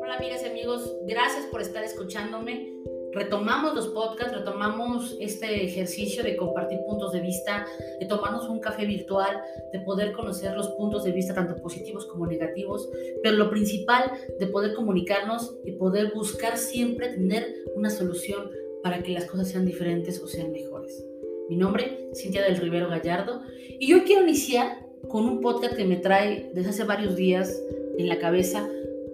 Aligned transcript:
Hola 0.00 0.14
amigas 0.16 0.42
y 0.44 0.46
amigos, 0.46 0.96
gracias 1.04 1.46
por 1.46 1.60
estar 1.60 1.82
escuchándome. 1.82 2.72
Retomamos 3.12 3.74
los 3.74 3.88
podcasts, 3.88 4.36
retomamos 4.36 5.16
este 5.20 5.64
ejercicio 5.64 6.22
de 6.22 6.36
compartir 6.36 6.78
puntos 6.86 7.12
de 7.12 7.20
vista, 7.20 7.66
de 7.98 8.06
tomarnos 8.06 8.48
un 8.48 8.60
café 8.60 8.86
virtual, 8.86 9.42
de 9.72 9.80
poder 9.80 10.12
conocer 10.12 10.54
los 10.56 10.68
puntos 10.68 11.02
de 11.02 11.10
vista 11.10 11.34
tanto 11.34 11.60
positivos 11.60 12.06
como 12.06 12.28
negativos, 12.28 12.88
pero 13.22 13.36
lo 13.36 13.50
principal 13.50 14.12
de 14.38 14.46
poder 14.46 14.74
comunicarnos 14.74 15.56
y 15.64 15.72
poder 15.72 16.12
buscar 16.14 16.56
siempre 16.56 17.08
tener 17.08 17.52
una 17.74 17.90
solución 17.90 18.48
para 18.84 19.02
que 19.02 19.10
las 19.10 19.24
cosas 19.24 19.48
sean 19.48 19.66
diferentes 19.66 20.20
o 20.20 20.28
sean 20.28 20.52
mejores. 20.52 21.04
Mi 21.48 21.56
nombre, 21.56 22.08
es 22.12 22.22
Cintia 22.22 22.44
del 22.44 22.58
Rivero 22.58 22.88
Gallardo, 22.88 23.42
y 23.80 23.88
yo 23.88 24.04
quiero 24.04 24.22
iniciar 24.22 24.81
con 25.12 25.28
un 25.28 25.42
podcast 25.42 25.76
que 25.76 25.84
me 25.84 25.96
trae 25.96 26.50
desde 26.54 26.70
hace 26.70 26.84
varios 26.84 27.16
días 27.16 27.62
en 27.98 28.08
la 28.08 28.18
cabeza, 28.18 28.66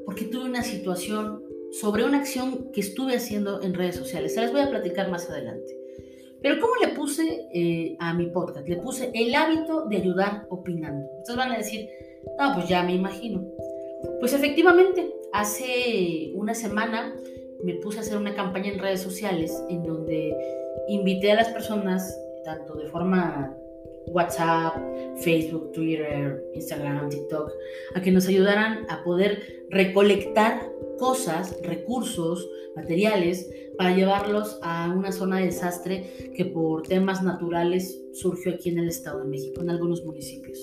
porque 0.07 0.27
tuve 0.27 0.45
una 0.45 0.63
situación 0.63 1.43
sobre 1.73 2.05
una 2.05 2.19
acción 2.19 2.71
que 2.73 2.81
estuve 2.81 3.17
haciendo 3.17 3.61
en 3.63 3.75
redes 3.75 3.97
sociales. 3.97 4.33
Se 4.33 4.41
las 4.41 4.53
voy 4.53 4.61
a 4.61 4.71
platicar 4.71 5.11
más 5.11 5.29
adelante. 5.29 5.77
Pero 6.41 6.61
¿cómo 6.61 6.75
le 6.81 6.95
puse 6.95 7.49
eh, 7.53 7.97
a 7.99 8.15
mi 8.15 8.27
podcast? 8.27 8.69
Le 8.69 8.77
puse 8.77 9.11
el 9.13 9.35
hábito 9.35 9.87
de 9.87 9.97
ayudar 9.97 10.47
opinando. 10.51 11.05
Ustedes 11.19 11.37
van 11.37 11.51
a 11.51 11.59
decir, 11.59 11.89
no, 12.39 12.55
pues 12.55 12.69
ya 12.69 12.85
me 12.85 12.95
imagino. 12.95 13.45
Pues 14.21 14.33
efectivamente, 14.33 15.13
hace 15.33 16.31
una 16.37 16.55
semana 16.55 17.13
me 17.65 17.75
puse 17.75 17.99
a 17.99 18.03
hacer 18.03 18.17
una 18.17 18.37
campaña 18.37 18.73
en 18.73 18.79
redes 18.79 19.01
sociales 19.01 19.53
en 19.69 19.83
donde 19.83 20.33
invité 20.87 21.33
a 21.33 21.35
las 21.35 21.49
personas, 21.49 22.17
tanto 22.45 22.75
de 22.75 22.87
forma 22.87 23.59
WhatsApp, 24.13 24.75
Facebook, 25.23 25.73
Twitter, 25.73 26.43
Instagram, 26.55 27.09
TikTok, 27.09 27.53
a 27.95 28.01
que 28.03 28.11
nos 28.11 28.27
ayudaran 28.27 28.87
a 28.89 29.03
poder 29.05 29.67
recolectar 29.71 30.71
cosas, 30.99 31.57
recursos, 31.63 32.49
materiales, 32.75 33.49
para 33.77 33.95
llevarlos 33.95 34.59
a 34.63 34.93
una 34.97 35.13
zona 35.13 35.39
de 35.39 35.47
desastre 35.47 36.33
que 36.35 36.45
por 36.45 36.83
temas 36.83 37.23
naturales 37.23 38.01
surgió 38.13 38.53
aquí 38.53 38.71
en 38.71 38.79
el 38.79 38.89
Estado 38.89 39.21
de 39.21 39.29
México, 39.29 39.61
en 39.61 39.71
algunos 39.71 40.05
municipios. 40.05 40.59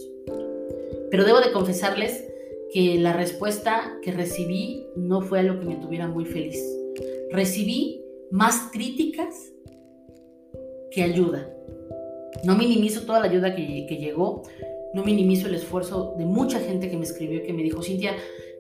Pero 1.09 1.23
debo 1.23 1.39
de 1.39 1.51
confesarles 1.51 2.25
que 2.73 2.99
la 2.99 3.13
respuesta 3.13 3.97
que 4.01 4.11
recibí 4.11 4.85
no 4.97 5.21
fue 5.21 5.39
algo 5.39 5.59
que 5.59 5.65
me 5.65 5.75
tuviera 5.77 6.07
muy 6.07 6.25
feliz 6.25 6.61
recibí 7.35 8.03
más 8.31 8.69
críticas 8.71 9.53
que 10.91 11.03
ayuda. 11.03 11.51
No 12.43 12.55
minimizo 12.55 13.01
toda 13.01 13.19
la 13.19 13.27
ayuda 13.27 13.55
que, 13.55 13.97
llegó, 13.97 14.43
no 14.93 15.03
minimizo 15.03 15.47
el 15.47 15.55
esfuerzo 15.55 16.15
de 16.17 16.25
mucha 16.25 16.59
gente 16.59 16.89
que 16.89 16.97
me 16.97 17.03
escribió, 17.03 17.43
que 17.43 17.53
me 17.53 17.63
dijo, 17.63 17.81
Cintia, 17.81 18.15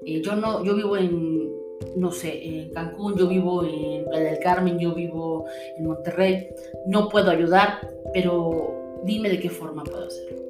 eh, 0.05 0.21
yo, 0.21 0.35
no, 0.35 0.63
yo 0.63 0.75
vivo 0.75 0.97
en, 0.97 1.51
no 1.95 2.11
sé, 2.11 2.45
en 2.45 2.69
Cancún, 2.71 3.15
yo 3.17 3.27
vivo 3.27 3.63
en 3.65 4.05
Playa 4.05 4.31
del 4.31 4.39
Carmen, 4.39 4.79
yo 4.79 4.93
vivo 4.93 5.45
en 5.77 5.87
Monterrey, 5.87 6.49
no 6.87 7.09
puedo 7.09 7.29
ayudar, 7.31 7.79
pero 8.13 9.01
dime 9.03 9.29
de 9.29 9.39
qué 9.39 9.49
forma 9.49 9.83
puedo 9.83 10.05
hacerlo. 10.05 10.41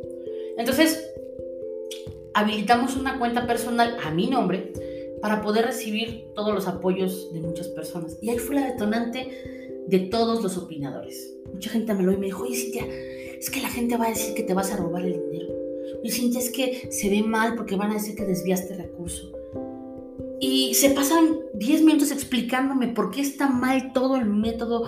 Entonces, 0.57 1.11
habilitamos 2.33 2.95
una 2.95 3.17
cuenta 3.17 3.47
personal 3.47 3.97
a 4.03 4.11
mi 4.11 4.27
nombre 4.27 4.71
para 5.21 5.41
poder 5.41 5.65
recibir 5.65 6.27
todos 6.35 6.53
los 6.53 6.67
apoyos 6.67 7.33
de 7.33 7.41
muchas 7.41 7.67
personas. 7.69 8.17
Y 8.21 8.29
ahí 8.29 8.37
fue 8.37 8.55
la 8.55 8.71
detonante 8.71 9.64
de 9.87 9.99
todos 9.99 10.41
los 10.41 10.57
opinadores. 10.57 11.33
Mucha 11.53 11.69
gente 11.69 11.93
me 11.93 12.03
lo 12.03 12.11
y 12.11 12.17
me 12.17 12.25
dijo, 12.27 12.43
oye 12.43 12.55
Cintia, 12.55 12.85
es 13.37 13.49
que 13.49 13.61
la 13.61 13.69
gente 13.69 13.97
va 13.97 14.05
a 14.05 14.09
decir 14.09 14.33
que 14.33 14.43
te 14.43 14.53
vas 14.53 14.71
a 14.71 14.77
robar 14.77 15.05
el 15.05 15.13
dinero. 15.13 15.53
Oye 16.01 16.11
Cintia, 16.11 16.39
es 16.39 16.49
que 16.49 16.91
se 16.91 17.09
ve 17.09 17.23
mal 17.23 17.55
porque 17.55 17.75
van 17.75 17.91
a 17.91 17.95
decir 17.95 18.15
que 18.15 18.25
desviaste 18.25 18.75
recurso. 18.75 19.31
Y 20.39 20.73
se 20.73 20.89
pasan 20.89 21.39
10 21.53 21.83
minutos 21.83 22.11
explicándome 22.11 22.89
por 22.89 23.11
qué 23.11 23.21
está 23.21 23.49
mal 23.49 23.93
todo 23.93 24.15
el 24.15 24.25
método 24.25 24.83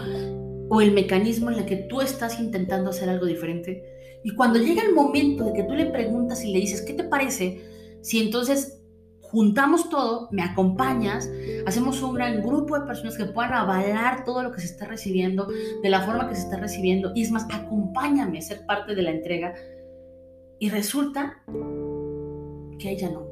o 0.69 0.81
el 0.81 0.91
mecanismo 0.91 1.49
en 1.49 1.59
el 1.59 1.65
que 1.65 1.77
tú 1.77 2.01
estás 2.01 2.39
intentando 2.39 2.89
hacer 2.89 3.09
algo 3.09 3.25
diferente. 3.25 3.83
Y 4.23 4.35
cuando 4.35 4.59
llega 4.59 4.81
el 4.83 4.93
momento 4.93 5.45
de 5.45 5.53
que 5.53 5.63
tú 5.63 5.73
le 5.73 5.85
preguntas 5.85 6.43
y 6.43 6.51
le 6.51 6.59
dices, 6.59 6.81
¿qué 6.81 6.93
te 6.93 7.03
parece? 7.03 7.61
Si 8.01 8.19
entonces 8.19 8.79
juntamos 9.31 9.89
todo, 9.89 10.29
me 10.31 10.41
acompañas, 10.41 11.29
hacemos 11.65 12.01
un 12.01 12.13
gran 12.13 12.41
grupo 12.41 12.79
de 12.79 12.85
personas 12.85 13.17
que 13.17 13.25
puedan 13.25 13.53
avalar 13.53 14.23
todo 14.23 14.43
lo 14.43 14.51
que 14.51 14.61
se 14.61 14.67
está 14.67 14.85
recibiendo, 14.85 15.47
de 15.81 15.89
la 15.89 16.01
forma 16.01 16.27
que 16.29 16.35
se 16.35 16.41
está 16.41 16.57
recibiendo, 16.57 17.11
y 17.13 17.23
es 17.23 17.31
más, 17.31 17.45
acompáñame 17.51 18.39
a 18.39 18.41
ser 18.41 18.65
parte 18.65 18.95
de 18.95 19.01
la 19.01 19.11
entrega. 19.11 19.53
Y 20.59 20.69
resulta 20.69 21.43
que 22.79 22.91
ella 22.91 23.09
no. 23.09 23.27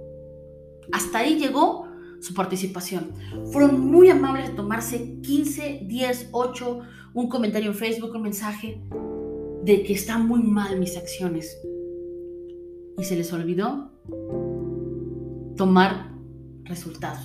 Hasta 0.92 1.20
ahí 1.20 1.40
llegó 1.40 1.88
su 2.20 2.34
participación. 2.34 3.14
Fueron 3.52 3.80
muy 3.80 4.10
amables 4.10 4.50
de 4.50 4.56
tomarse 4.56 5.20
15, 5.22 5.82
10, 5.86 6.30
8, 6.32 6.80
un 7.14 7.30
comentario 7.30 7.72
en 7.72 7.76
Facebook, 7.76 8.16
un 8.16 8.22
mensaje 8.22 8.82
de 9.64 9.84
que 9.84 9.94
están 9.94 10.28
muy 10.28 10.44
mal 10.44 10.80
mis 10.80 10.98
acciones. 10.98 11.60
Y 12.98 13.04
se 13.04 13.16
les 13.16 13.34
olvidó 13.34 13.92
tomar 15.56 16.12
resultados. 16.64 17.24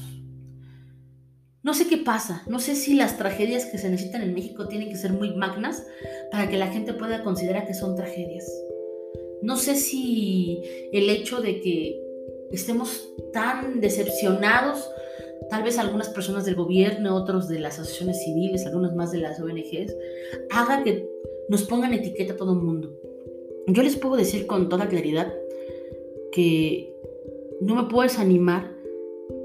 No 1.62 1.74
sé 1.74 1.88
qué 1.88 1.98
pasa, 1.98 2.42
no 2.48 2.58
sé 2.58 2.74
si 2.74 2.94
las 2.94 3.18
tragedias 3.18 3.66
que 3.66 3.76
se 3.76 3.90
necesitan 3.90 4.22
en 4.22 4.32
México 4.32 4.66
tienen 4.66 4.88
que 4.88 4.96
ser 4.96 5.12
muy 5.12 5.34
magnas 5.34 5.84
para 6.30 6.48
que 6.48 6.56
la 6.56 6.68
gente 6.68 6.94
pueda 6.94 7.22
considerar 7.22 7.66
que 7.66 7.74
son 7.74 7.96
tragedias. 7.96 8.50
No 9.42 9.56
sé 9.56 9.74
si 9.74 10.62
el 10.92 11.10
hecho 11.10 11.42
de 11.42 11.60
que 11.60 12.00
estemos 12.50 13.12
tan 13.32 13.80
decepcionados, 13.80 14.90
tal 15.50 15.62
vez 15.62 15.78
algunas 15.78 16.08
personas 16.08 16.46
del 16.46 16.54
gobierno, 16.54 17.14
otros 17.14 17.48
de 17.48 17.60
las 17.60 17.78
asociaciones 17.78 18.24
civiles, 18.24 18.64
algunos 18.64 18.94
más 18.94 19.12
de 19.12 19.18
las 19.18 19.38
ONGs, 19.38 19.94
haga 20.50 20.82
que 20.82 21.06
nos 21.50 21.64
pongan 21.64 21.92
etiqueta 21.92 22.34
a 22.34 22.36
todo 22.36 22.54
el 22.54 22.60
mundo. 22.60 22.94
Yo 23.66 23.82
les 23.82 23.96
puedo 23.96 24.16
decir 24.16 24.46
con 24.46 24.68
toda 24.68 24.88
claridad 24.88 25.32
que 26.32 26.94
no 27.60 27.74
me 27.74 27.84
puedo 27.84 28.02
desanimar 28.02 28.74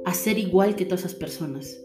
a 0.05 0.13
ser 0.13 0.37
igual 0.37 0.75
que 0.75 0.85
todas 0.85 1.01
esas 1.01 1.15
personas. 1.15 1.81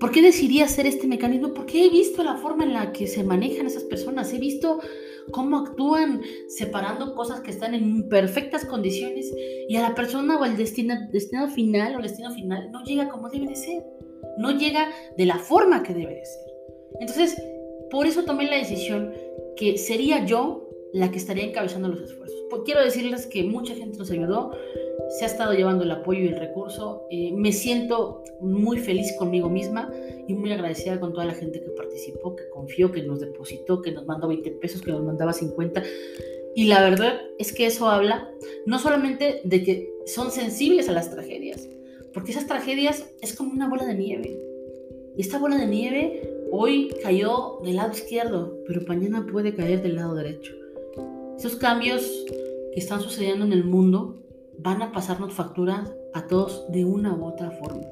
¿Por 0.00 0.10
qué 0.10 0.22
decidí 0.22 0.60
hacer 0.60 0.86
este 0.86 1.06
mecanismo? 1.06 1.54
Porque 1.54 1.84
he 1.84 1.90
visto 1.90 2.24
la 2.24 2.36
forma 2.36 2.64
en 2.64 2.72
la 2.72 2.92
que 2.92 3.06
se 3.06 3.22
manejan 3.22 3.66
esas 3.66 3.84
personas, 3.84 4.32
he 4.32 4.38
visto 4.38 4.80
cómo 5.30 5.58
actúan 5.58 6.22
separando 6.48 7.14
cosas 7.14 7.40
que 7.40 7.50
están 7.50 7.74
en 7.74 8.08
perfectas 8.08 8.64
condiciones 8.64 9.32
y 9.68 9.76
a 9.76 9.82
la 9.82 9.94
persona 9.94 10.38
o 10.38 10.42
al 10.42 10.56
destino, 10.56 10.94
destino 11.12 11.48
final 11.48 11.94
o 11.94 11.98
el 11.98 12.04
destino 12.04 12.32
final 12.32 12.70
no 12.72 12.82
llega 12.82 13.08
como 13.08 13.28
debe 13.28 13.46
de 13.46 13.56
ser, 13.56 13.84
no 14.38 14.58
llega 14.58 14.88
de 15.16 15.26
la 15.26 15.38
forma 15.38 15.82
que 15.82 15.94
debe 15.94 16.16
de 16.16 16.24
ser. 16.24 16.46
Entonces, 17.00 17.36
por 17.90 18.06
eso 18.06 18.24
tomé 18.24 18.46
la 18.46 18.56
decisión 18.56 19.12
que 19.56 19.78
sería 19.78 20.24
yo 20.24 20.68
la 20.92 21.10
que 21.10 21.18
estaría 21.18 21.44
encabezando 21.44 21.88
los 21.88 22.00
esfuerzos. 22.00 22.38
Pues 22.50 22.62
quiero 22.64 22.82
decirles 22.82 23.26
que 23.26 23.42
mucha 23.44 23.74
gente 23.74 23.98
nos 23.98 24.10
ayudó, 24.10 24.52
se 25.18 25.24
ha 25.24 25.28
estado 25.28 25.52
llevando 25.52 25.84
el 25.84 25.90
apoyo 25.90 26.20
y 26.20 26.28
el 26.28 26.38
recurso. 26.38 27.06
Eh, 27.10 27.32
me 27.32 27.52
siento 27.52 28.22
muy 28.40 28.78
feliz 28.78 29.14
conmigo 29.18 29.48
misma 29.48 29.90
y 30.26 30.34
muy 30.34 30.52
agradecida 30.52 31.00
con 31.00 31.12
toda 31.12 31.26
la 31.26 31.34
gente 31.34 31.62
que 31.62 31.70
participó, 31.70 32.36
que 32.36 32.48
confió, 32.50 32.92
que 32.92 33.02
nos 33.02 33.20
depositó, 33.20 33.82
que 33.82 33.92
nos 33.92 34.06
mandó 34.06 34.28
20 34.28 34.50
pesos, 34.52 34.82
que 34.82 34.92
nos 34.92 35.02
mandaba 35.02 35.32
50. 35.32 35.82
Y 36.54 36.64
la 36.64 36.82
verdad 36.82 37.20
es 37.38 37.52
que 37.52 37.66
eso 37.66 37.88
habla 37.88 38.30
no 38.66 38.78
solamente 38.78 39.40
de 39.44 39.62
que 39.62 39.92
son 40.06 40.30
sensibles 40.30 40.88
a 40.88 40.92
las 40.92 41.10
tragedias, 41.10 41.68
porque 42.12 42.32
esas 42.32 42.46
tragedias 42.46 43.06
es 43.22 43.34
como 43.34 43.52
una 43.52 43.68
bola 43.68 43.86
de 43.86 43.94
nieve. 43.94 44.38
Y 45.16 45.22
esta 45.22 45.38
bola 45.38 45.56
de 45.56 45.66
nieve 45.66 46.46
hoy 46.50 46.90
cayó 47.02 47.58
del 47.64 47.76
lado 47.76 47.92
izquierdo, 47.92 48.58
pero 48.66 48.82
mañana 48.86 49.26
puede 49.30 49.54
caer 49.54 49.82
del 49.82 49.96
lado 49.96 50.14
derecho. 50.14 50.61
Esos 51.36 51.56
cambios 51.56 52.02
que 52.72 52.80
están 52.80 53.00
sucediendo 53.00 53.44
en 53.44 53.52
el 53.52 53.64
mundo 53.64 54.22
van 54.58 54.82
a 54.82 54.92
pasarnos 54.92 55.32
facturas 55.32 55.90
a 56.14 56.26
todos 56.26 56.64
de 56.70 56.84
una 56.84 57.14
u 57.14 57.24
otra 57.24 57.50
forma. 57.50 57.86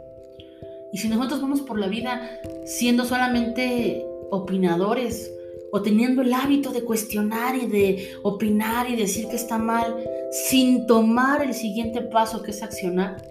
Y 0.92 0.98
si 0.98 1.08
nosotros 1.08 1.40
vamos 1.40 1.60
por 1.60 1.78
la 1.78 1.88
vida 1.88 2.40
siendo 2.64 3.04
solamente 3.04 4.04
opinadores 4.30 5.32
o 5.72 5.82
teniendo 5.82 6.22
el 6.22 6.32
hábito 6.32 6.72
de 6.72 6.82
cuestionar 6.82 7.56
y 7.56 7.66
de 7.66 8.12
opinar 8.22 8.90
y 8.90 8.96
decir 8.96 9.28
que 9.28 9.36
está 9.36 9.58
mal, 9.58 9.96
sin 10.30 10.86
tomar 10.86 11.42
el 11.42 11.54
siguiente 11.54 12.02
paso 12.02 12.42
que 12.42 12.50
es 12.50 12.62
accionar, 12.62 13.22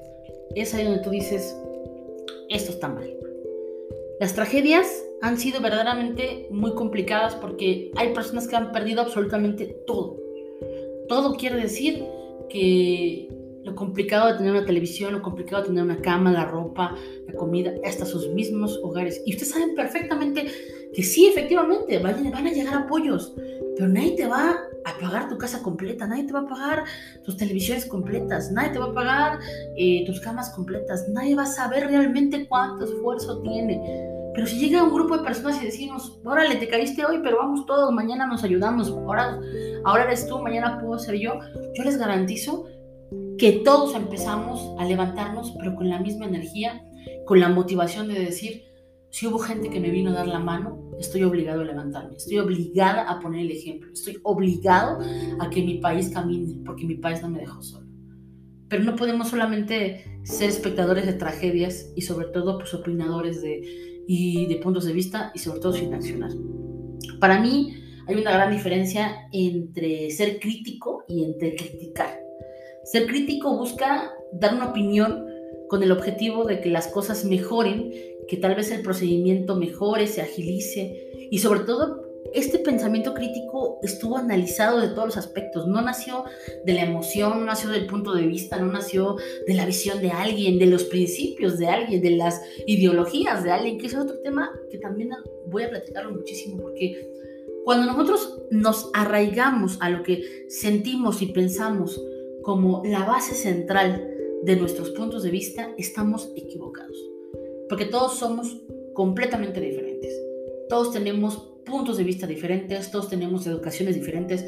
es 0.56 0.74
ahí 0.74 0.86
donde 0.86 1.04
tú 1.04 1.10
dices, 1.10 1.56
esto 2.50 2.72
está 2.72 2.88
mal. 2.88 3.14
Las 4.20 4.34
tragedias 4.34 4.88
han 5.22 5.38
sido 5.38 5.62
verdaderamente 5.62 6.48
muy 6.52 6.74
complicadas 6.74 7.36
porque 7.36 7.92
hay 7.96 8.14
personas 8.14 8.48
que 8.48 8.56
han 8.56 8.72
perdido 8.72 9.02
absolutamente 9.02 9.76
todo. 9.86 10.18
Todo 11.08 11.36
quiere 11.36 11.58
decir 11.58 12.04
que 12.50 13.28
lo 13.64 13.76
complicado 13.76 14.28
de 14.28 14.38
tener 14.38 14.52
una 14.52 14.66
televisión, 14.66 15.14
lo 15.14 15.22
complicado 15.22 15.64
de 15.64 15.70
tener 15.70 15.84
una 15.84 16.02
cama, 16.02 16.32
la 16.32 16.46
ropa, 16.46 16.96
la 17.28 17.34
comida, 17.34 17.74
hasta 17.86 18.06
sus 18.06 18.30
mismos 18.30 18.80
hogares. 18.84 19.22
Y 19.26 19.34
ustedes 19.34 19.52
saben 19.52 19.76
perfectamente 19.76 20.48
que 20.94 21.04
sí, 21.04 21.28
efectivamente, 21.28 22.00
van, 22.00 22.32
van 22.32 22.48
a 22.48 22.52
llegar 22.52 22.74
apoyos, 22.74 23.34
pero 23.76 23.88
nadie 23.88 24.12
te 24.12 24.28
va 24.28 24.58
a 24.86 25.00
pagar 25.00 25.30
tu 25.30 25.38
casa 25.38 25.62
completa, 25.62 26.08
nadie 26.08 26.24
te 26.24 26.34
va 26.34 26.42
a 26.42 26.48
pagar 26.48 26.84
tus 27.24 27.38
televisiones 27.38 27.86
completas, 27.86 28.52
nadie 28.52 28.72
te 28.72 28.80
va 28.80 28.86
a 28.86 28.94
pagar 28.94 29.40
eh, 29.78 30.04
tus 30.06 30.20
camas 30.20 30.50
completas, 30.52 31.08
nadie 31.10 31.36
va 31.36 31.44
a 31.44 31.48
saber 31.48 31.88
realmente 31.88 32.48
cuánto 32.48 32.86
esfuerzo 32.86 33.42
tiene. 33.42 34.19
Pero 34.34 34.48
si 34.48 34.60
llega 34.60 34.84
un 34.84 34.94
grupo 34.94 35.18
de 35.18 35.24
personas 35.24 35.62
y 35.62 35.66
decimos, 35.66 36.20
órale, 36.24 36.56
te 36.56 36.68
caíste 36.68 37.06
hoy, 37.06 37.20
pero 37.24 37.38
vamos 37.38 37.66
todos, 37.66 37.92
mañana 37.92 38.28
nos 38.28 38.44
ayudamos, 38.44 38.90
ahora, 38.90 39.40
ahora 39.84 40.04
eres 40.04 40.28
tú, 40.28 40.40
mañana 40.40 40.80
puedo 40.80 41.00
ser 41.00 41.16
yo, 41.16 41.40
yo 41.74 41.84
les 41.84 41.98
garantizo 41.98 42.66
que 43.38 43.54
todos 43.64 43.96
empezamos 43.96 44.76
a 44.80 44.86
levantarnos, 44.86 45.54
pero 45.58 45.76
con 45.76 45.90
la 45.90 46.00
misma 46.00 46.26
energía, 46.26 46.84
con 47.26 47.40
la 47.40 47.50
motivación 47.50 48.08
de 48.08 48.20
decir, 48.20 48.64
si 49.12 49.26
hubo 49.26 49.40
gente 49.40 49.70
que 49.70 49.80
me 49.80 49.90
vino 49.90 50.12
a 50.12 50.14
dar 50.14 50.28
la 50.28 50.40
mano, 50.40 50.92
estoy 51.00 51.24
obligado 51.24 51.62
a 51.62 51.66
levantarme, 51.66 52.18
estoy 52.18 52.38
obligada 52.38 53.10
a 53.10 53.20
poner 53.20 53.42
el 53.42 53.52
ejemplo, 53.52 53.92
estoy 53.92 54.20
obligado 54.24 55.00
a 55.40 55.50
que 55.50 55.64
mi 55.64 55.80
país 55.80 56.10
camine, 56.10 56.62
porque 56.66 56.86
mi 56.86 56.96
país 56.96 57.22
no 57.22 57.30
me 57.30 57.40
dejó 57.40 57.62
solo. 57.64 57.88
Pero 58.68 58.84
no 58.84 58.96
podemos 58.96 59.30
solamente 59.30 60.22
ser 60.24 60.50
espectadores 60.50 61.08
de 61.08 61.14
tragedias 61.14 61.92
y 61.96 62.04
sobre 62.04 62.28
todo 62.28 62.60
pues, 62.60 62.74
opinadores 62.76 63.42
de, 63.42 63.99
y 64.12 64.48
de 64.48 64.56
puntos 64.56 64.86
de 64.86 64.94
vista 64.94 65.32
y 65.36 65.40
sobre 65.40 65.60
todo 65.60 65.72
sin 65.72 65.94
accionar. 65.94 66.32
Para 67.20 67.40
mí 67.40 67.76
hay 68.08 68.16
una 68.16 68.32
gran 68.32 68.52
diferencia 68.52 69.28
entre 69.32 70.10
ser 70.10 70.40
crítico 70.40 71.04
y 71.08 71.24
entre 71.24 71.56
criticar. 71.56 72.20
Ser 72.86 73.06
crítico 73.06 73.56
busca 73.56 74.12
dar 74.34 74.56
una 74.56 74.72
opinión 74.72 75.28
con 75.68 75.84
el 75.84 75.92
objetivo 75.92 76.46
de 76.46 76.60
que 76.60 76.72
las 76.72 76.88
cosas 76.88 77.24
mejoren, 77.24 77.94
que 78.28 78.38
tal 78.38 78.56
vez 78.56 78.72
el 78.72 78.82
procedimiento 78.82 79.56
mejore, 79.56 80.08
se 80.08 80.24
agilice 80.24 81.30
y 81.30 81.38
sobre 81.38 81.60
todo 81.60 82.09
este 82.34 82.60
pensamiento 82.60 83.14
crítico 83.14 83.80
estuvo 83.82 84.18
analizado 84.18 84.80
de 84.80 84.90
todos 84.90 85.06
los 85.06 85.18
aspectos, 85.18 85.68
no 85.68 85.82
nació 85.82 86.26
de 86.66 86.74
la 86.74 86.84
emoción, 86.84 87.40
no 87.40 87.46
nació 87.46 87.70
del 87.70 87.88
punto 87.88 88.14
de 88.14 88.28
vista, 88.28 88.58
no 88.58 88.72
nació 88.72 89.16
de 89.48 89.54
la 89.54 89.66
visión 89.66 90.02
de 90.02 90.12
alguien, 90.12 90.60
de 90.60 90.68
los 90.68 90.84
principios 90.84 91.58
de 91.58 91.68
alguien, 91.68 92.02
de 92.02 92.12
las 92.12 92.42
ideologías 92.68 93.44
de 93.44 93.52
alguien, 93.52 93.78
que 93.78 93.88
es 93.88 93.96
otro 93.96 94.20
tema 94.20 94.52
que 94.70 94.78
también 94.78 95.10
voy 95.48 95.64
a 95.64 95.70
platicarlo 95.70 96.12
muchísimo 96.12 96.58
porque 96.58 97.10
cuando 97.64 97.86
nosotros 97.86 98.42
nos 98.52 98.90
arraigamos 98.94 99.78
a 99.80 99.90
lo 99.90 100.04
que 100.04 100.46
sentimos 100.50 101.22
y 101.22 101.28
pensamos 101.28 102.02
como 102.42 102.82
la 102.86 103.06
base 103.06 103.36
central 103.36 104.10
de 104.44 104.56
nuestros 104.56 104.92
puntos 104.92 105.24
de 105.24 105.30
vista, 105.30 105.72
estamos 105.78 106.32
equivocados. 106.36 106.98
Porque 107.68 107.86
todos 107.86 108.18
somos 108.18 108.62
completamente 108.94 109.60
diferentes. 109.60 110.14
Todos 110.70 110.92
tenemos 110.92 111.50
puntos 111.66 111.98
de 111.98 112.04
vista 112.04 112.28
diferentes, 112.28 112.92
todos 112.92 113.10
tenemos 113.10 113.46
educaciones 113.48 113.96
diferentes, 113.96 114.46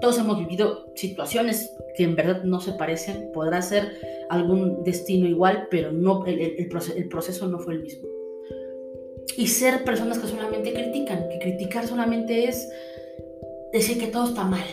todos 0.00 0.18
hemos 0.18 0.38
vivido 0.38 0.92
situaciones 0.94 1.70
que 1.96 2.04
en 2.04 2.16
verdad 2.16 2.44
no 2.44 2.60
se 2.60 2.72
parecen. 2.72 3.30
Podrá 3.32 3.62
ser 3.62 3.98
algún 4.28 4.82
destino 4.84 5.28
igual, 5.28 5.68
pero 5.70 5.92
no, 5.92 6.26
el, 6.26 6.40
el 6.40 7.08
proceso 7.08 7.48
no 7.48 7.58
fue 7.58 7.74
el 7.74 7.82
mismo. 7.82 8.08
Y 9.36 9.46
ser 9.46 9.84
personas 9.84 10.18
que 10.18 10.28
solamente 10.28 10.72
critican, 10.72 11.28
que 11.28 11.38
criticar 11.38 11.86
solamente 11.86 12.48
es 12.48 12.68
decir 13.72 13.98
que 13.98 14.08
todo 14.08 14.28
está 14.28 14.44
mal, 14.44 14.64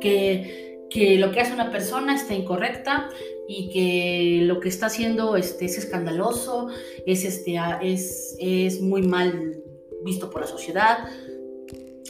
que 0.00 0.64
que 0.94 1.18
lo 1.18 1.32
que 1.32 1.40
hace 1.40 1.52
una 1.52 1.72
persona 1.72 2.14
está 2.14 2.34
incorrecta 2.34 3.10
y 3.48 3.68
que 3.70 4.44
lo 4.44 4.60
que 4.60 4.68
está 4.68 4.86
haciendo 4.86 5.36
este, 5.36 5.64
es 5.64 5.76
escandaloso, 5.76 6.68
es, 7.04 7.24
este, 7.24 7.56
es, 7.82 8.36
es 8.38 8.80
muy 8.80 9.02
mal 9.02 9.60
visto 10.04 10.30
por 10.30 10.42
la 10.42 10.46
sociedad. 10.46 10.98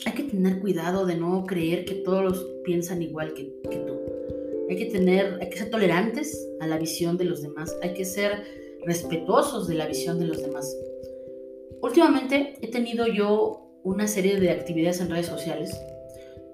Hay 0.07 0.13
que 0.13 0.25
tener 0.25 0.61
cuidado 0.61 1.07
de 1.07 1.17
no 1.17 1.45
creer 1.45 1.85
que 1.85 1.95
todos 1.97 2.47
piensan 2.65 3.03
igual 3.03 3.35
que, 3.35 3.53
que 3.71 3.77
tú. 3.79 4.01
Hay 4.69 4.77
que, 4.77 4.87
tener, 4.87 5.39
hay 5.41 5.51
que 5.51 5.59
ser 5.59 5.71
tolerantes 5.71 6.49
a 6.61 6.67
la 6.67 6.79
visión 6.79 7.17
de 7.17 7.25
los 7.25 7.43
demás, 7.43 7.77
hay 7.83 7.93
que 7.95 8.05
ser 8.05 8.45
respetuosos 8.85 9.69
de 9.69 9.75
la 9.75 9.87
visión 9.87 10.19
de 10.19 10.27
los 10.27 10.43
demás. 10.43 10.75
Últimamente 11.83 12.57
he 12.61 12.71
tenido 12.71 13.07
yo 13.07 13.61
una 13.83 14.09
serie 14.09 14.41
de 14.41 14.51
actividades 14.51 15.01
en 15.01 15.11
redes 15.11 15.27
sociales 15.27 15.79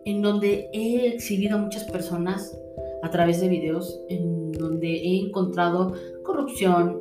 en 0.05 0.23
donde 0.23 0.69
he 0.73 1.07
exhibido 1.07 1.57
a 1.57 1.61
muchas 1.61 1.85
personas 1.85 2.57
a 3.03 3.11
través 3.11 3.41
de 3.41 3.49
videos, 3.49 4.01
en 4.09 4.53
donde 4.53 4.89
he 4.89 5.19
encontrado 5.19 5.95
corrupción, 6.23 7.01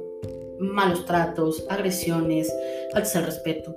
malos 0.59 1.05
tratos, 1.05 1.65
agresiones, 1.69 2.53
faltas 2.91 3.15
al 3.15 3.25
respeto. 3.25 3.75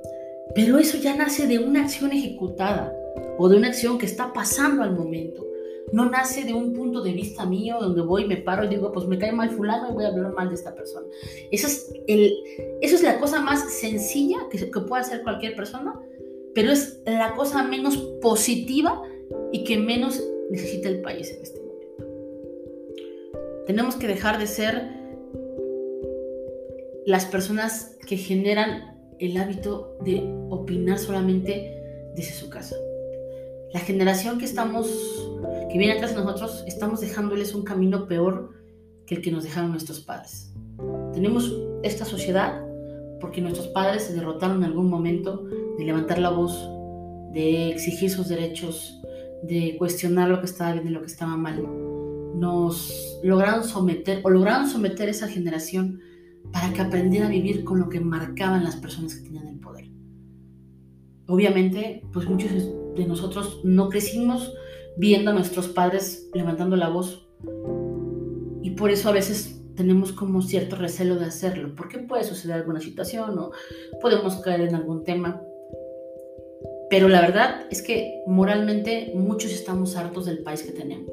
Pero 0.55 0.79
eso 0.79 0.99
ya 0.99 1.17
nace 1.17 1.47
de 1.47 1.59
una 1.59 1.83
acción 1.83 2.13
ejecutada 2.13 2.95
o 3.39 3.49
de 3.49 3.57
una 3.57 3.69
acción 3.69 3.99
que 3.99 4.07
está 4.07 4.33
pasando 4.33 4.83
al 4.83 4.95
momento. 4.95 5.47
No 5.93 6.09
nace 6.09 6.45
de 6.45 6.55
un 6.55 6.73
punto 6.73 7.03
de 7.03 7.13
vista 7.13 7.45
mío 7.45 7.77
donde 7.81 8.03
voy, 8.03 8.27
me 8.27 8.39
paro 8.39 8.65
y 8.65 8.69
digo, 8.69 8.93
pues 8.93 9.07
me 9.07 9.19
cae 9.19 9.33
mal 9.33 9.51
fulano 9.51 9.91
y 9.91 9.93
voy 9.93 10.05
a 10.05 10.09
hablar 10.09 10.33
mal 10.33 10.49
de 10.49 10.55
esta 10.55 10.75
persona. 10.75 11.07
Eso 11.51 11.67
es, 11.67 11.93
el, 12.07 12.35
eso 12.81 12.95
es 12.97 13.03
la 13.03 13.19
cosa 13.19 13.41
más 13.41 13.73
sencilla 13.73 14.39
que, 14.51 14.59
que 14.59 14.81
puede 14.81 15.03
hacer 15.03 15.23
cualquier 15.23 15.55
persona, 15.55 15.99
pero 16.55 16.73
es 16.73 17.01
la 17.05 17.35
cosa 17.35 17.63
menos 17.63 17.97
positiva 18.21 19.03
y 19.53 19.65
que 19.65 19.77
menos 19.77 20.23
necesita 20.51 20.89
el 20.89 21.03
país 21.03 21.31
en 21.31 21.43
este 21.43 21.61
momento. 21.61 22.07
Tenemos 23.67 23.97
que 23.97 24.07
dejar 24.07 24.39
de 24.39 24.47
ser 24.47 25.03
las 27.05 27.27
personas 27.27 27.97
que 28.07 28.17
generan 28.17 28.92
el 29.23 29.37
hábito 29.37 29.97
de 30.05 30.21
opinar 30.51 30.99
solamente 30.99 32.11
desde 32.17 32.33
su 32.33 32.51
casa. 32.51 32.75
La 33.73 33.79
generación 33.79 34.39
que 34.39 34.45
estamos, 34.45 34.89
que 35.71 35.79
viene 35.79 35.95
atrás 35.95 36.11
de 36.11 36.23
nosotros, 36.23 36.65
estamos 36.67 37.01
dejándoles 37.01 37.55
un 37.55 37.63
camino 37.63 38.09
peor 38.09 38.51
que 39.07 39.15
el 39.15 39.23
que 39.23 39.31
nos 39.31 39.45
dejaron 39.45 39.71
nuestros 39.71 40.01
padres. 40.01 40.53
Tenemos 41.15 41.57
esta 41.85 42.05
sociedad 42.05 42.61
porque 43.21 43.41
nuestros 43.41 43.69
padres 43.69 44.03
se 44.03 44.13
derrotaron 44.13 44.59
en 44.59 44.65
algún 44.65 44.91
momento 44.91 45.45
de 45.79 45.85
levantar 45.85 46.19
la 46.19 46.31
voz, 46.31 46.69
de 47.33 47.71
exigir 47.71 48.11
sus 48.11 48.29
derechos, 48.29 49.01
de 49.45 49.77
cuestionar 49.79 50.31
lo 50.31 50.41
que 50.41 50.47
estaba 50.47 50.73
bien 50.73 50.89
y 50.89 50.91
lo 50.91 51.01
que 51.01 51.07
estaba 51.07 51.37
mal. 51.37 51.63
Nos 52.35 53.21
lograron 53.23 53.63
someter 53.63 54.21
o 54.25 54.31
lograron 54.31 54.69
someter 54.69 55.09
esa 55.09 55.29
generación 55.29 56.01
para 56.51 56.73
que 56.73 56.81
aprendiera 56.81 57.27
a 57.27 57.31
vivir 57.31 57.65
con 57.65 57.79
lo 57.79 57.89
que 57.89 58.01
marcaban 58.01 58.65
las 58.65 58.77
personas 58.77 59.15
que 59.15 59.23
tenían 59.23 59.47
el 59.47 59.61
poder. 59.61 59.91
Obviamente, 61.27 62.03
pues 62.13 62.29
muchos 62.29 62.51
de 62.97 63.07
nosotros 63.07 63.61
no 63.65 63.89
crecimos 63.89 64.53
viendo 64.97 65.31
a 65.31 65.35
nuestros 65.35 65.69
padres 65.69 66.29
levantando 66.35 66.77
la 66.77 66.89
voz 66.89 67.27
y 68.63 68.71
por 68.71 68.91
eso 68.91 69.09
a 69.09 69.13
veces 69.13 69.61
tenemos 69.77 70.13
como 70.13 70.43
cierto 70.43 70.77
recelo 70.77 71.17
de 71.17 71.25
hacerlo, 71.27 71.75
porque 71.75 71.99
puede 71.99 72.25
suceder 72.25 72.57
alguna 72.57 72.81
situación 72.81 73.39
o 73.39 73.53
podemos 74.01 74.37
caer 74.37 74.63
en 74.63 74.75
algún 74.75 75.05
tema 75.05 75.41
pero 76.93 77.09
la 77.09 77.23
verdad 77.23 77.67
es 77.71 77.81
que 77.81 78.23
moralmente 78.27 79.13
muchos 79.15 79.51
estamos 79.51 79.97
hartos 79.97 80.27
del 80.27 80.43
país 80.43 80.63
que 80.63 80.73
tenemos. 80.73 81.11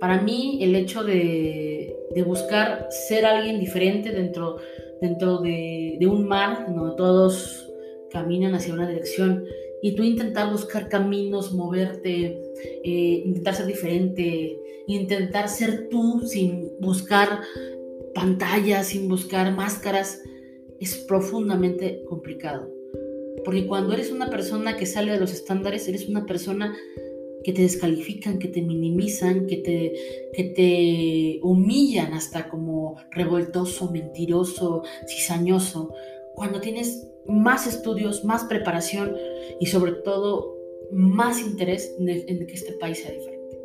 Para 0.00 0.22
mí 0.22 0.58
el 0.62 0.76
hecho 0.76 1.02
de, 1.04 1.94
buscar 2.26 2.88
ser 2.90 3.24
alguien 3.24 3.60
diferente 3.60 4.10
dentro, 4.10 4.56
dentro 5.00 5.38
de, 5.38 5.98
un 6.08 6.26
mar 6.26 6.66
donde 6.66 6.96
todos 6.96 7.70
caminan 8.10 8.54
hacia 8.54 8.74
una 8.74 8.88
dirección 8.88 9.44
y 9.82 9.94
tú 9.94 10.02
intentar 10.02 10.50
buscar 10.50 10.88
caminos, 10.88 11.52
moverte, 11.52 12.42
eh, 12.84 13.22
intentar 13.24 13.54
ser 13.54 13.66
diferente, 13.66 14.58
intentar 14.88 15.48
ser 15.48 15.88
tú 15.88 16.22
sin 16.24 16.72
buscar 16.80 17.40
pantallas, 18.14 18.88
sin 18.88 19.08
buscar 19.08 19.54
máscaras, 19.54 20.22
es 20.80 20.96
profundamente 20.96 22.02
complicado. 22.08 22.68
Porque 23.44 23.66
cuando 23.66 23.94
eres 23.94 24.10
una 24.10 24.30
persona 24.30 24.76
que 24.76 24.86
sale 24.86 25.12
de 25.12 25.20
los 25.20 25.32
estándares, 25.32 25.86
eres 25.88 26.08
una 26.08 26.26
persona 26.26 26.76
que 27.44 27.52
te 27.52 27.62
descalifican, 27.62 28.38
que 28.38 28.48
te 28.48 28.62
minimizan, 28.62 29.46
que 29.46 29.56
te, 29.58 29.92
que 30.32 30.44
te 30.44 31.40
humillan 31.42 32.12
hasta 32.12 32.48
como 32.48 32.96
revoltoso, 33.10 33.90
mentiroso, 33.90 34.82
cizañoso. 35.06 35.92
Cuando 36.34 36.60
tienes 36.60 37.06
más 37.26 37.66
estudios, 37.66 38.24
más 38.24 38.44
preparación 38.44 39.16
y 39.60 39.66
sobre 39.66 39.92
todo 39.92 40.56
más 40.92 41.40
interés 41.40 41.94
en 41.98 42.46
que 42.46 42.54
este 42.54 42.72
país 42.74 42.98
sea 42.98 43.12
diferente. 43.12 43.58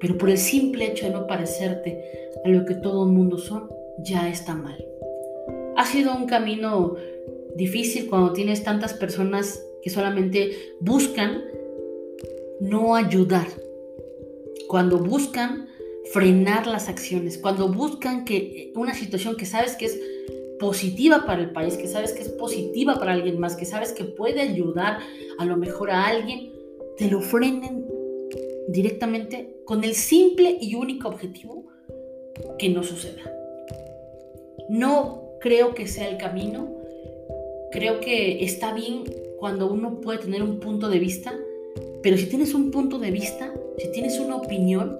Pero 0.00 0.16
por 0.18 0.30
el 0.30 0.38
simple 0.38 0.86
hecho 0.86 1.06
de 1.06 1.12
no 1.12 1.26
parecerte 1.26 2.02
a 2.44 2.48
lo 2.48 2.64
que 2.64 2.74
todo 2.74 3.04
el 3.04 3.12
mundo 3.12 3.38
son, 3.38 3.68
ya 3.98 4.28
está 4.28 4.54
mal. 4.54 4.84
Ha 5.76 5.86
sido 5.86 6.14
un 6.16 6.26
camino 6.26 6.96
difícil 7.56 8.08
cuando 8.08 8.32
tienes 8.32 8.62
tantas 8.62 8.94
personas 8.94 9.64
que 9.82 9.90
solamente 9.90 10.52
buscan 10.80 11.42
no 12.60 12.94
ayudar, 12.94 13.46
cuando 14.68 14.98
buscan 14.98 15.68
frenar 16.12 16.66
las 16.66 16.88
acciones, 16.88 17.38
cuando 17.38 17.68
buscan 17.68 18.24
que 18.24 18.72
una 18.74 18.94
situación 18.94 19.36
que 19.36 19.46
sabes 19.46 19.76
que 19.76 19.86
es 19.86 20.00
positiva 20.58 21.24
para 21.26 21.42
el 21.42 21.52
país, 21.52 21.76
que 21.76 21.86
sabes 21.86 22.12
que 22.12 22.22
es 22.22 22.28
positiva 22.30 22.98
para 22.98 23.12
alguien 23.12 23.38
más, 23.38 23.56
que 23.56 23.64
sabes 23.64 23.92
que 23.92 24.04
puede 24.04 24.40
ayudar 24.40 24.98
a 25.38 25.44
lo 25.44 25.56
mejor 25.56 25.90
a 25.90 26.06
alguien, 26.06 26.52
te 26.96 27.08
lo 27.08 27.20
frenen 27.20 27.86
directamente 28.68 29.60
con 29.64 29.84
el 29.84 29.94
simple 29.94 30.58
y 30.60 30.74
único 30.74 31.08
objetivo 31.08 31.66
que 32.58 32.68
no 32.68 32.82
suceda. 32.82 33.22
No 34.68 35.28
creo 35.40 35.74
que 35.74 35.86
sea 35.86 36.08
el 36.08 36.18
camino. 36.18 36.74
Creo 37.70 38.00
que 38.00 38.44
está 38.44 38.72
bien 38.74 39.04
cuando 39.38 39.70
uno 39.70 40.00
puede 40.00 40.18
tener 40.18 40.42
un 40.42 40.58
punto 40.58 40.88
de 40.88 40.98
vista, 40.98 41.38
pero 42.02 42.16
si 42.16 42.26
tienes 42.26 42.54
un 42.54 42.70
punto 42.70 42.98
de 42.98 43.10
vista, 43.10 43.52
si 43.78 43.90
tienes 43.92 44.18
una 44.18 44.36
opinión, 44.36 44.98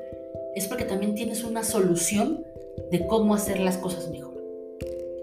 es 0.54 0.66
porque 0.66 0.84
también 0.84 1.14
tienes 1.14 1.44
una 1.44 1.62
solución 1.62 2.44
de 2.90 3.06
cómo 3.06 3.34
hacer 3.34 3.60
las 3.60 3.78
cosas 3.78 4.10
mejor. 4.10 4.34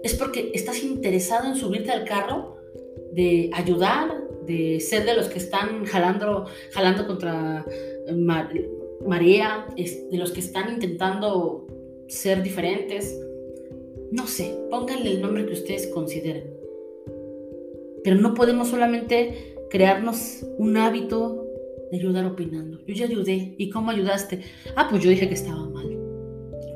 Es 0.02 0.14
porque 0.14 0.50
estás 0.54 0.82
interesado 0.82 1.48
en 1.48 1.56
subirte 1.56 1.90
al 1.90 2.04
carro, 2.04 2.56
de 3.12 3.50
ayudar, 3.52 4.24
de 4.46 4.80
ser 4.80 5.04
de 5.04 5.14
los 5.14 5.28
que 5.28 5.38
están 5.38 5.84
jalando, 5.84 6.46
jalando 6.72 7.06
contra 7.06 7.64
marea, 9.04 9.66
de 9.76 10.18
los 10.18 10.32
que 10.32 10.40
están 10.40 10.72
intentando 10.74 11.66
ser 12.08 12.42
diferentes. 12.42 13.18
No 14.12 14.26
sé, 14.26 14.56
pónganle 14.70 15.12
el 15.12 15.22
nombre 15.22 15.46
que 15.46 15.54
ustedes 15.54 15.88
consideren. 15.88 16.54
Pero 18.04 18.16
no 18.16 18.34
podemos 18.34 18.68
solamente 18.68 19.56
crearnos 19.70 20.44
un 20.58 20.76
hábito 20.76 21.45
de 21.90 21.96
ayudar 21.96 22.24
opinando. 22.26 22.84
Yo 22.86 22.94
ya 22.94 23.06
ayudé. 23.06 23.54
¿Y 23.58 23.70
cómo 23.70 23.90
ayudaste? 23.90 24.42
Ah, 24.74 24.86
pues 24.90 25.02
yo 25.02 25.10
dije 25.10 25.28
que 25.28 25.34
estaba 25.34 25.68
mal. 25.68 25.98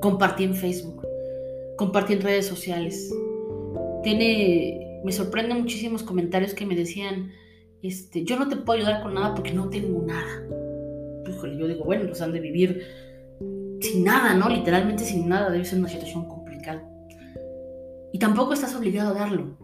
Compartí 0.01 0.45
en 0.45 0.55
Facebook. 0.55 1.07
Compartí 1.77 2.15
en 2.15 2.23
redes 2.23 2.47
sociales. 2.47 3.13
Tiene, 4.03 5.01
me 5.05 5.13
sorprenden 5.13 5.61
muchísimos 5.61 6.03
comentarios 6.03 6.55
que 6.55 6.67
me 6.67 6.77
decían, 6.77 7.33
este, 7.83 8.25
yo 8.25 8.39
no 8.39 8.49
te 8.49 8.57
puedo 8.57 8.79
ayudar 8.79 9.03
con 9.03 9.15
nada 9.15 9.35
porque 9.35 9.53
no 9.53 9.69
tengo 9.69 10.03
nada. 10.03 10.47
Híjole, 11.29 11.59
yo 11.59 11.69
digo, 11.69 11.85
bueno, 11.85 12.07
pues 12.07 12.21
han 12.21 12.33
de 12.33 12.41
vivir 12.41 12.83
sin 13.81 14.05
nada, 14.05 14.35
¿no? 14.35 14.49
Literalmente 14.49 15.05
sin 15.05 15.29
nada, 15.29 15.51
debe 15.51 15.65
ser 15.65 15.79
una 15.79 15.89
situación 15.89 16.27
complicada. 16.29 16.87
Y 18.13 18.19
tampoco 18.19 18.53
estás 18.53 18.75
obligado 18.75 19.11
a 19.11 19.19
darlo. 19.19 19.57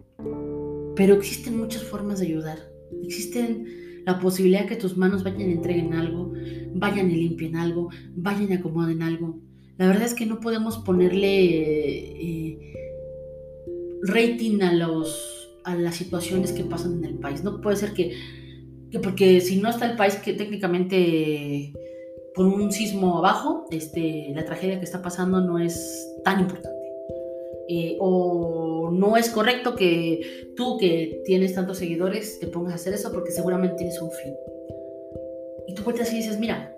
Pero 0.95 1.15
existen 1.15 1.59
muchas 1.59 1.83
formas 1.83 2.21
de 2.21 2.27
ayudar. 2.27 2.59
Existen 3.03 3.86
la 4.07 4.21
posibilidad 4.21 4.63
de 4.63 4.69
que 4.69 4.77
tus 4.77 4.97
manos 4.97 5.25
vayan 5.25 5.51
y 5.51 5.53
entreguen 5.53 5.93
algo, 5.93 6.33
vayan 6.75 7.11
y 7.11 7.17
limpien 7.17 7.57
algo, 7.57 7.91
vayan 8.15 8.51
y 8.51 8.55
acomoden 8.55 9.03
algo. 9.03 9.41
La 9.79 9.89
verdad 9.89 10.05
es 10.05 10.15
que 10.15 10.27
no 10.27 10.39
podemos 10.39 10.79
ponerle 10.79 11.45
eh, 11.45 12.75
rating 14.03 14.63
a, 14.63 14.73
los, 14.73 15.51
a 15.65 15.75
las 15.75 15.97
situaciones 15.97 16.53
que 16.53 16.63
pasan 16.63 16.99
en 16.99 17.05
el 17.05 17.15
país. 17.19 17.43
No 17.43 17.61
puede 17.61 17.77
ser 17.77 17.93
que, 17.95 18.13
que 18.93 19.01
porque 19.01 19.41
si 19.41 19.61
no 19.61 19.69
está 19.69 19.91
el 19.91 19.97
país 19.97 20.15
que 20.15 20.35
técnicamente 20.35 21.73
por 22.33 22.47
un 22.47 22.71
sismo 22.71 23.19
abajo, 23.19 23.67
este, 23.73 24.31
la 24.37 24.45
tragedia 24.45 24.79
que 24.79 24.85
está 24.85 25.03
pasando 25.03 25.41
no 25.41 25.59
es 25.59 26.09
tan 26.23 26.41
importante. 26.41 26.76
Eh, 27.69 27.97
o 27.99 28.91
no 28.93 29.17
es 29.17 29.29
correcto 29.31 29.75
que 29.75 30.21
tú 30.55 30.79
que 30.79 31.23
tienes 31.25 31.55
tantos 31.55 31.79
seguidores 31.79 32.39
te 32.39 32.47
pongas 32.47 32.73
a 32.73 32.77
hacer 32.77 32.95
eso 32.95 33.13
porque 33.13 33.33
seguramente 33.33 33.77
tienes 33.77 34.01
un 34.01 34.11
fin. 34.11 34.35
Y 35.67 35.75
tú 35.75 35.83
puedes 35.83 36.13
y 36.13 36.17
dices, 36.17 36.39
mira, 36.39 36.77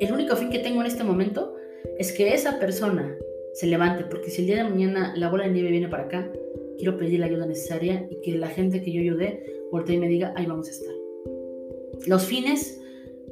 el 0.00 0.12
único 0.12 0.34
fin 0.36 0.50
que 0.50 0.58
tengo 0.58 0.80
en 0.80 0.86
este 0.88 1.04
momento 1.04 1.54
es 1.98 2.12
que 2.12 2.34
esa 2.34 2.58
persona 2.58 3.16
se 3.52 3.66
levante, 3.66 4.04
porque 4.10 4.30
si 4.30 4.42
el 4.42 4.48
día 4.48 4.56
de 4.56 4.70
mañana 4.70 5.14
la 5.16 5.30
bola 5.30 5.44
de 5.44 5.52
nieve 5.52 5.70
viene 5.70 5.88
para 5.88 6.04
acá, 6.04 6.32
quiero 6.76 6.98
pedir 6.98 7.20
la 7.20 7.26
ayuda 7.26 7.46
necesaria 7.46 8.08
y 8.10 8.20
que 8.20 8.36
la 8.36 8.48
gente 8.48 8.82
que 8.82 8.92
yo 8.92 9.00
ayudé 9.00 9.44
voltee 9.70 9.96
y 9.96 9.98
me 9.98 10.08
diga, 10.08 10.34
ahí 10.36 10.46
vamos 10.46 10.66
a 10.68 10.72
estar. 10.72 10.94
Los 12.06 12.24
fines 12.24 12.80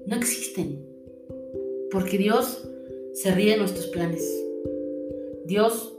no 0.06 0.16
existen, 0.16 0.86
porque 1.90 2.18
Dios 2.18 2.68
se 3.14 3.34
ríe 3.34 3.52
de 3.52 3.58
nuestros 3.58 3.88
planes. 3.88 4.24
Dios 5.44 5.96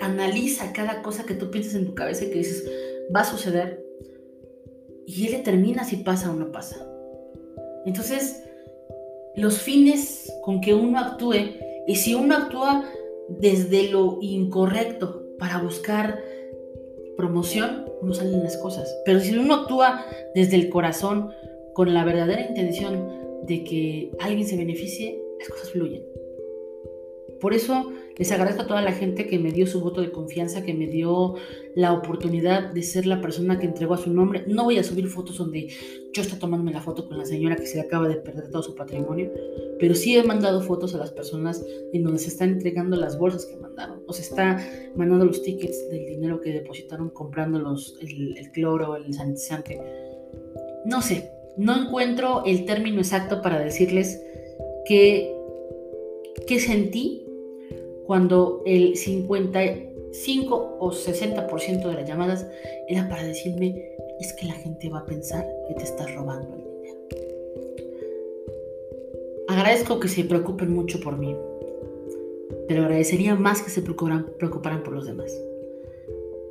analiza 0.00 0.72
cada 0.72 1.02
cosa 1.02 1.24
que 1.24 1.34
tú 1.34 1.50
piensas 1.50 1.74
en 1.74 1.86
tu 1.86 1.94
cabeza 1.94 2.24
y 2.24 2.30
que 2.30 2.38
dices, 2.38 2.68
va 3.14 3.20
a 3.20 3.24
suceder. 3.24 3.84
Y 5.06 5.26
Él 5.26 5.32
determina 5.32 5.84
si 5.84 5.96
pasa 5.96 6.30
o 6.30 6.34
no 6.34 6.50
pasa. 6.50 6.86
Entonces, 7.84 8.42
los 9.36 9.60
fines 9.60 10.32
con 10.42 10.60
que 10.60 10.74
uno 10.74 10.98
actúe, 10.98 11.56
y 11.86 11.96
si 11.96 12.14
uno 12.14 12.36
actúa 12.36 12.84
desde 13.28 13.90
lo 13.90 14.18
incorrecto 14.20 15.22
para 15.38 15.58
buscar 15.58 16.22
promoción, 17.16 17.84
no 18.02 18.14
salen 18.14 18.42
las 18.42 18.56
cosas. 18.56 18.94
Pero 19.04 19.20
si 19.20 19.36
uno 19.36 19.54
actúa 19.54 20.04
desde 20.34 20.56
el 20.56 20.70
corazón, 20.70 21.30
con 21.74 21.92
la 21.92 22.04
verdadera 22.04 22.46
intención 22.46 23.08
de 23.42 23.64
que 23.64 24.12
alguien 24.20 24.46
se 24.46 24.56
beneficie, 24.56 25.20
las 25.38 25.48
cosas 25.48 25.70
fluyen. 25.70 26.04
Por 27.40 27.52
eso 27.52 27.92
les 28.16 28.30
agradezco 28.30 28.62
a 28.62 28.66
toda 28.66 28.82
la 28.82 28.92
gente 28.92 29.26
que 29.26 29.38
me 29.38 29.50
dio 29.50 29.66
su 29.66 29.80
voto 29.80 30.00
de 30.00 30.12
confianza, 30.12 30.62
que 30.62 30.72
me 30.72 30.86
dio 30.86 31.34
la 31.74 31.92
oportunidad 31.92 32.72
de 32.72 32.82
ser 32.82 33.06
la 33.06 33.20
persona 33.20 33.58
que 33.58 33.66
entregó 33.66 33.94
a 33.94 33.98
su 33.98 34.12
nombre. 34.12 34.44
No 34.46 34.64
voy 34.64 34.78
a 34.78 34.84
subir 34.84 35.08
fotos 35.08 35.38
donde 35.38 35.68
yo 36.12 36.22
estoy 36.22 36.38
tomándome 36.38 36.72
la 36.72 36.80
foto 36.80 37.08
con 37.08 37.18
la 37.18 37.24
señora 37.24 37.56
que 37.56 37.66
se 37.66 37.80
acaba 37.80 38.06
de 38.06 38.16
perder 38.16 38.50
todo 38.50 38.62
su 38.62 38.76
patrimonio, 38.76 39.32
pero 39.80 39.96
sí 39.96 40.16
he 40.16 40.22
mandado 40.22 40.60
fotos 40.60 40.94
a 40.94 40.98
las 40.98 41.10
personas 41.10 41.64
en 41.92 42.04
donde 42.04 42.20
se 42.20 42.28
están 42.28 42.50
entregando 42.50 42.96
las 42.96 43.18
bolsas 43.18 43.46
que 43.46 43.56
mandaron, 43.56 44.02
o 44.06 44.12
se 44.12 44.22
está 44.22 44.64
mandando 44.94 45.24
los 45.24 45.42
tickets 45.42 45.90
del 45.90 46.06
dinero 46.06 46.40
que 46.40 46.52
depositaron 46.52 47.10
comprando 47.10 47.58
los, 47.58 47.98
el, 48.00 48.38
el 48.38 48.50
cloro, 48.52 48.94
el 48.94 49.12
sanitizante. 49.12 49.80
No 50.84 51.02
sé, 51.02 51.30
no 51.56 51.76
encuentro 51.76 52.44
el 52.46 52.64
término 52.64 52.98
exacto 52.98 53.42
para 53.42 53.58
decirles 53.58 54.22
que, 54.84 55.34
que 56.46 56.60
sentí 56.60 57.23
cuando 58.06 58.62
el 58.66 58.96
55 58.96 60.76
o 60.78 60.90
60% 60.90 61.88
de 61.88 61.94
las 61.94 62.08
llamadas 62.08 62.46
era 62.88 63.08
para 63.08 63.24
decirme, 63.24 63.92
es 64.20 64.32
que 64.34 64.46
la 64.46 64.54
gente 64.54 64.88
va 64.88 65.00
a 65.00 65.06
pensar 65.06 65.46
que 65.68 65.74
te 65.74 65.84
estás 65.84 66.14
robando 66.14 66.54
el 66.54 66.64
dinero. 66.64 66.98
Agradezco 69.48 70.00
que 70.00 70.08
se 70.08 70.24
preocupen 70.24 70.72
mucho 70.72 71.00
por 71.00 71.18
mí, 71.18 71.34
pero 72.68 72.82
agradecería 72.82 73.34
más 73.34 73.62
que 73.62 73.70
se 73.70 73.82
preocuparan, 73.82 74.26
preocuparan 74.38 74.82
por 74.82 74.94
los 74.94 75.06
demás. 75.06 75.32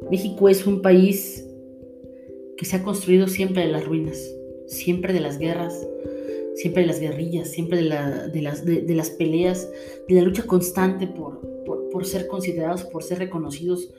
México 0.10 0.50
es 0.50 0.65
un 0.67 0.81
país 0.81 1.48
que 2.57 2.65
se 2.65 2.75
ha 2.75 2.83
construido 2.83 3.27
siempre 3.27 3.65
de 3.65 3.72
las 3.72 3.86
ruinas, 3.86 4.17
siempre 4.67 5.13
de 5.13 5.19
las 5.19 5.39
guerras, 5.39 5.88
siempre 6.55 6.83
de 6.83 6.88
las 6.88 7.00
guerrillas, 7.00 7.50
siempre 7.50 7.77
de, 7.77 7.83
las, 7.83 8.65
de, 8.65 8.95
las, 8.95 9.10
peleas, 9.12 9.69
de 10.07 10.15
la 10.15 10.22
lucha 10.22 10.43
constante 10.43 11.07
por, 11.07 11.41
por, 11.91 12.05
ser 12.05 12.27
considerados, 12.27 12.83
por 12.86 13.03
ser 13.03 13.19
reconocidos, 13.19 13.91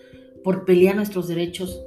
por 0.42 0.64
pelear 0.64 0.96
nuestros 0.96 1.28
derechos. 1.28 1.84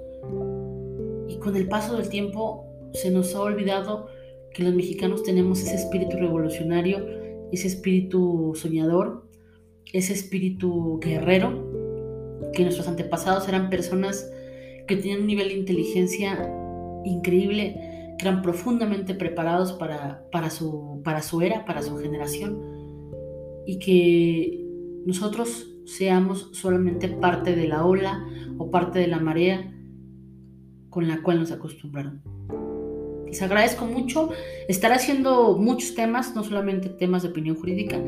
Y 1.28 1.38
con 1.38 1.56
el 1.56 1.68
paso 1.68 1.98
del 1.98 2.10
tiempo 2.10 2.66
se 2.94 3.12
nos 3.12 3.36
ha 3.36 3.42
olvidado 3.42 4.08
que 4.54 4.64
los 4.64 4.74
mexicanos 4.74 5.24
tenemos 5.24 5.62
ese 5.62 5.76
espíritu 5.76 6.18
revolucionario, 6.18 7.06
ese 7.52 7.68
espíritu 7.68 8.54
soñador, 8.56 9.28
ese 9.94 10.14
espíritu 10.14 11.00
guerrero, 11.00 11.78
que 12.54 12.64
nuestros 12.64 12.88
antepasados 12.88 13.48
eran 13.48 13.70
personas 13.70 14.30
que 14.88 14.96
tenían 14.96 15.22
un 15.22 15.28
nivel 15.28 15.50
de 15.50 15.56
inteligencia 15.56 16.52
increíble, 17.06 17.76
eran 18.20 18.42
profundamente 18.42 19.14
preparados 19.14 19.74
para, 19.74 20.24
para, 20.32 20.50
su, 20.50 21.02
para 21.04 21.22
su 21.22 21.42
era, 21.42 21.66
para 21.66 21.82
su 21.82 21.98
generación, 21.98 22.62
y 23.66 23.80
que 23.80 24.66
nosotros 25.06 25.70
seamos 25.86 26.50
solamente 26.54 27.08
parte 27.08 27.56
de 27.56 27.68
la 27.68 27.86
ola 27.86 28.26
o 28.58 28.70
parte 28.72 29.00
de 29.00 29.08
la 29.08 29.20
marea 29.20 29.74
con 30.90 31.08
la 31.08 31.22
cual 31.22 31.40
nos 31.40 31.52
acostumbraron. 31.52 32.22
Les 33.28 33.42
agradezco 33.42 33.86
mucho 33.86 34.30
estar 34.70 34.92
haciendo 34.94 35.58
muchos 35.58 35.96
temas, 35.96 36.34
no 36.34 36.44
solamente 36.44 36.90
temas 36.90 37.24
de 37.24 37.30
opinión 37.30 37.58
jurídica, 37.58 38.02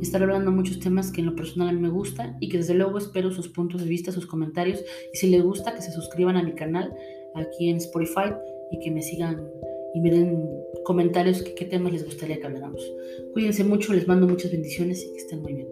estar 0.00 0.22
hablando 0.22 0.52
muchos 0.52 0.78
temas 0.78 1.10
que 1.10 1.20
en 1.20 1.26
lo 1.26 1.34
personal 1.34 1.68
a 1.68 1.72
mí 1.72 1.80
me 1.80 1.88
gusta 1.88 2.36
y 2.40 2.48
que 2.48 2.58
desde 2.58 2.74
luego 2.74 2.98
espero 2.98 3.32
sus 3.32 3.48
puntos 3.48 3.82
de 3.82 3.88
vista, 3.88 4.12
sus 4.12 4.26
comentarios 4.26 4.80
y 5.12 5.18
si 5.18 5.28
les 5.28 5.42
gusta 5.42 5.74
que 5.74 5.82
se 5.82 5.92
suscriban 5.92 6.36
a 6.36 6.42
mi 6.42 6.54
canal 6.54 6.94
aquí 7.34 7.68
en 7.68 7.76
Spotify 7.76 8.32
y 8.70 8.78
que 8.78 8.90
me 8.90 9.02
sigan 9.02 9.48
y 9.94 10.00
me 10.00 10.10
den 10.10 10.48
comentarios 10.84 11.42
qué 11.42 11.64
temas 11.64 11.92
les 11.92 12.04
gustaría 12.04 12.38
que 12.38 12.46
habláramos. 12.46 12.82
Cuídense 13.32 13.64
mucho, 13.64 13.92
les 13.92 14.06
mando 14.06 14.26
muchas 14.26 14.52
bendiciones 14.52 15.04
y 15.04 15.12
que 15.12 15.18
estén 15.18 15.42
muy 15.42 15.54
bien. 15.54 15.68